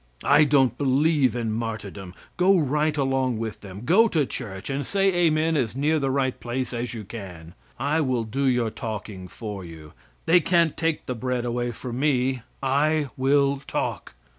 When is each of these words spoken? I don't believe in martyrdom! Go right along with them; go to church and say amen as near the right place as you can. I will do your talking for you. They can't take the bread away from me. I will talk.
I 0.23 0.45
don't 0.45 0.79
believe 0.79 1.35
in 1.35 1.51
martyrdom! 1.51 2.15
Go 2.35 2.57
right 2.57 2.97
along 2.97 3.37
with 3.37 3.61
them; 3.61 3.83
go 3.85 4.07
to 4.07 4.25
church 4.25 4.67
and 4.67 4.83
say 4.83 5.13
amen 5.13 5.55
as 5.55 5.75
near 5.75 5.99
the 5.99 6.09
right 6.09 6.39
place 6.39 6.73
as 6.73 6.95
you 6.95 7.03
can. 7.03 7.53
I 7.77 8.01
will 8.01 8.23
do 8.23 8.45
your 8.45 8.71
talking 8.71 9.27
for 9.27 9.63
you. 9.63 9.93
They 10.25 10.39
can't 10.39 10.75
take 10.75 11.05
the 11.05 11.13
bread 11.13 11.45
away 11.45 11.71
from 11.71 11.99
me. 11.99 12.41
I 12.63 13.09
will 13.15 13.61
talk. 13.67 14.15